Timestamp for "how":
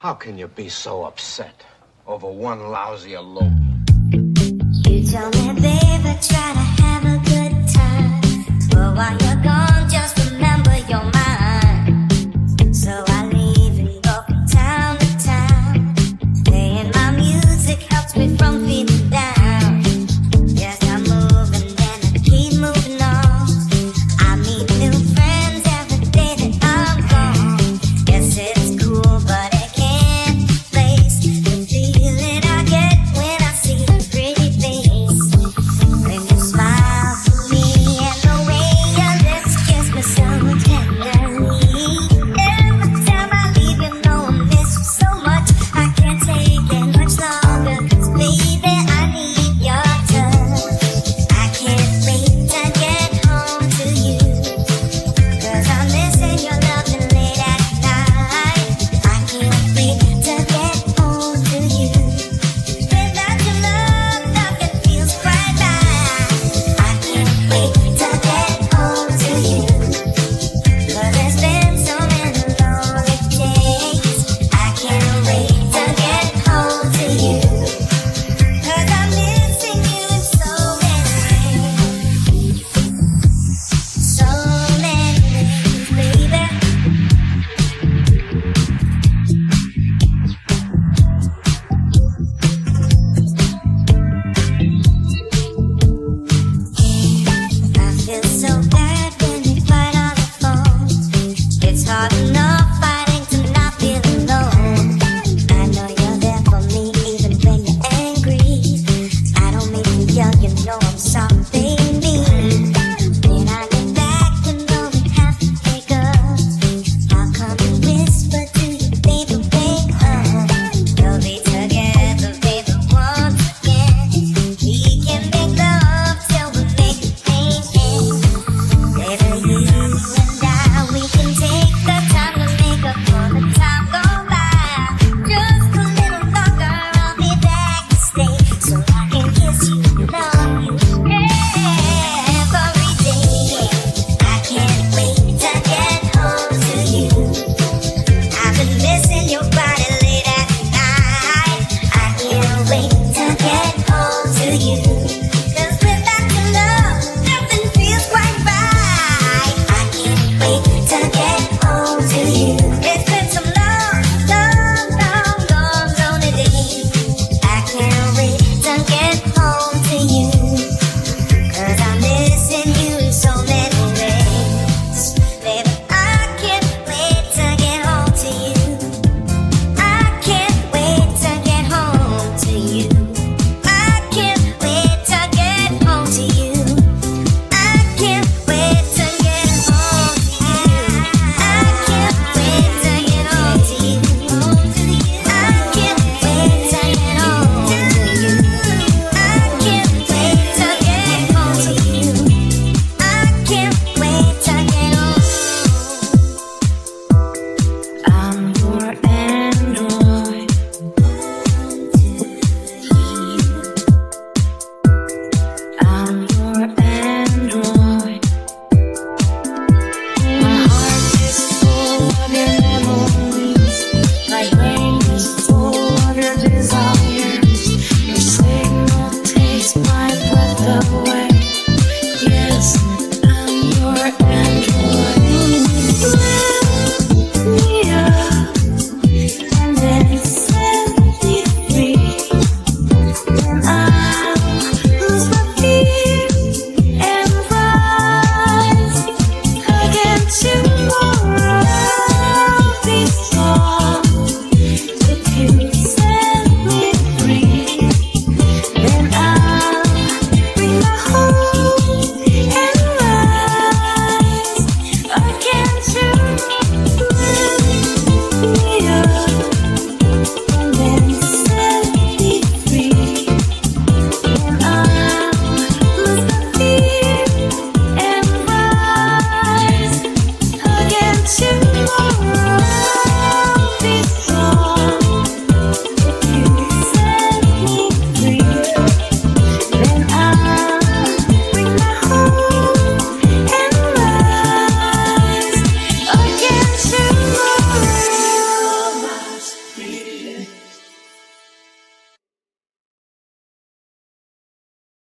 0.00-0.14